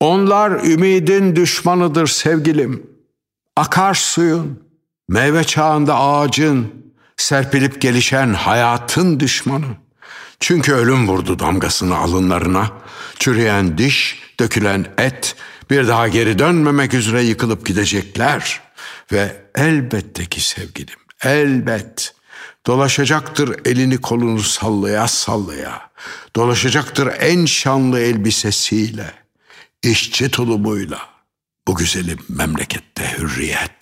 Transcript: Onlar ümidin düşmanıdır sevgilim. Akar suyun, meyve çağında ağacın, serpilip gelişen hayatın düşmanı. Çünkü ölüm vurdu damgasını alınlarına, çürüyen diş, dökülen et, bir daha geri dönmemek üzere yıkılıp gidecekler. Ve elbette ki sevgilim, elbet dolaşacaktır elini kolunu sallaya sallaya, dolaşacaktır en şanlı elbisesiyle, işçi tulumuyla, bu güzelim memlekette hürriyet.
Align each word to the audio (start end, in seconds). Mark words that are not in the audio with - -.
Onlar 0.00 0.50
ümidin 0.50 1.36
düşmanıdır 1.36 2.06
sevgilim. 2.06 2.86
Akar 3.56 3.94
suyun, 3.94 4.62
meyve 5.08 5.44
çağında 5.44 5.98
ağacın, 5.98 6.72
serpilip 7.16 7.80
gelişen 7.80 8.34
hayatın 8.34 9.20
düşmanı. 9.20 9.76
Çünkü 10.40 10.72
ölüm 10.72 11.08
vurdu 11.08 11.38
damgasını 11.38 11.96
alınlarına, 11.96 12.70
çürüyen 13.18 13.78
diş, 13.78 14.22
dökülen 14.40 14.86
et, 14.98 15.36
bir 15.70 15.88
daha 15.88 16.08
geri 16.08 16.38
dönmemek 16.38 16.94
üzere 16.94 17.22
yıkılıp 17.22 17.66
gidecekler. 17.66 18.60
Ve 19.12 19.36
elbette 19.54 20.24
ki 20.24 20.40
sevgilim, 20.40 20.98
elbet 21.24 22.14
dolaşacaktır 22.66 23.60
elini 23.64 23.98
kolunu 23.98 24.40
sallaya 24.40 25.08
sallaya, 25.08 25.90
dolaşacaktır 26.36 27.08
en 27.20 27.44
şanlı 27.44 28.00
elbisesiyle, 28.00 29.12
işçi 29.86 30.30
tulumuyla, 30.30 31.08
bu 31.68 31.74
güzelim 31.74 32.18
memlekette 32.28 33.18
hürriyet. 33.18 33.75